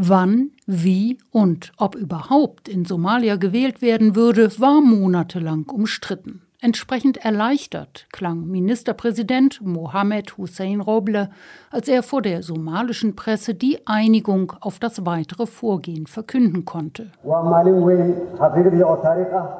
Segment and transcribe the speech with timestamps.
[0.00, 6.42] Wann, wie und ob überhaupt in Somalia gewählt werden würde, war monatelang umstritten.
[6.60, 11.30] Entsprechend erleichtert klang Ministerpräsident Mohamed Hussein Roble,
[11.72, 17.10] als er vor der somalischen Presse die Einigung auf das weitere Vorgehen verkünden konnte.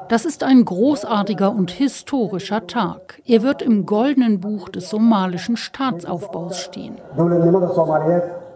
[0.07, 3.21] Das ist ein großartiger und historischer Tag.
[3.25, 6.95] Er wird im goldenen Buch des somalischen Staatsaufbaus stehen.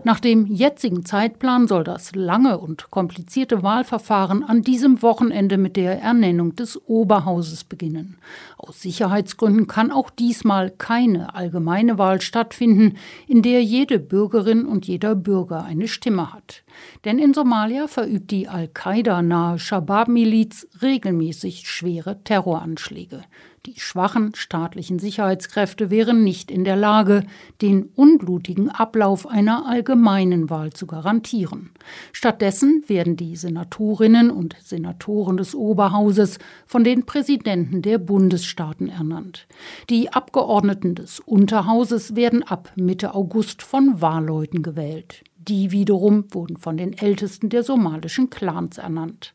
[0.06, 6.02] Nach dem jetzigen Zeitplan soll das lange und komplizierte Wahlverfahren an diesem Wochenende mit der
[6.02, 8.18] Ernennung des Oberhauses beginnen.
[8.58, 12.98] Aus Sicherheitsgründen kann auch diesmal keine allgemeine Wahl stattfinden,
[13.28, 16.63] in der jede Bürgerin und jeder Bürger eine Stimme hat.
[17.06, 23.24] Denn in Somalia verübt die Al-Qaida-nahe Shabab-Miliz regelmäßig schwere Terroranschläge.
[23.66, 27.24] Die schwachen staatlichen Sicherheitskräfte wären nicht in der Lage,
[27.62, 31.72] den unblutigen Ablauf einer allgemeinen Wahl zu garantieren.
[32.12, 39.48] Stattdessen werden die Senatorinnen und Senatoren des Oberhauses von den Präsidenten der Bundesstaaten ernannt.
[39.90, 45.24] Die Abgeordneten des Unterhauses werden ab Mitte August von Wahlleuten gewählt.
[45.48, 49.34] Die wiederum wurden von den Ältesten der somalischen Clans ernannt.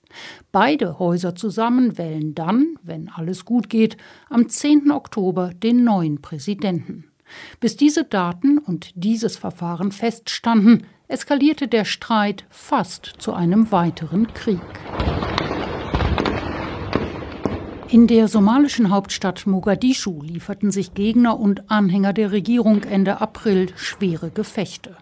[0.53, 3.99] Beide Häuser zusammen wählen dann, wenn alles gut geht,
[4.31, 4.91] am 10.
[4.91, 7.11] Oktober den neuen Präsidenten.
[7.61, 14.61] Bis diese Daten und dieses Verfahren feststanden, eskalierte der Streit fast zu einem weiteren Krieg.
[17.91, 24.31] In der somalischen Hauptstadt Mogadischu lieferten sich Gegner und Anhänger der Regierung Ende April schwere
[24.31, 24.95] Gefechte.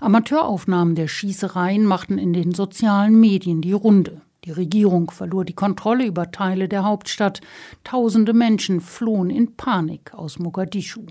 [0.00, 4.22] Amateuraufnahmen der Schießereien machten in den sozialen Medien die Runde.
[4.44, 7.42] Die Regierung verlor die Kontrolle über Teile der Hauptstadt.
[7.84, 11.06] Tausende Menschen flohen in Panik aus Mogadischu.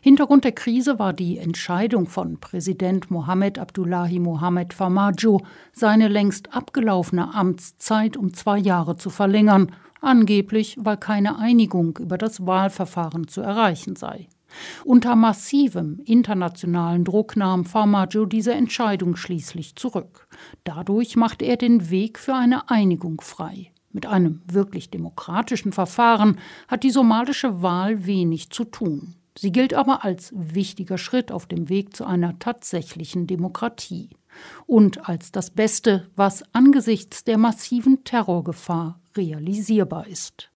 [0.00, 5.40] Hintergrund der Krise war die Entscheidung von Präsident Mohammed Abdullahi Mohammed Farmajo,
[5.72, 9.70] seine längst abgelaufene Amtszeit um zwei Jahre zu verlängern
[10.04, 14.28] angeblich weil keine Einigung über das Wahlverfahren zu erreichen sei.
[14.84, 20.28] Unter massivem internationalen Druck nahm Farmaggio diese Entscheidung schließlich zurück.
[20.64, 23.72] Dadurch machte er den Weg für eine Einigung frei.
[23.92, 26.38] Mit einem wirklich demokratischen Verfahren
[26.68, 29.14] hat die somalische Wahl wenig zu tun.
[29.36, 34.10] Sie gilt aber als wichtiger Schritt auf dem Weg zu einer tatsächlichen Demokratie
[34.66, 40.50] und als das Beste, was angesichts der massiven Terrorgefahr realisierbar ist.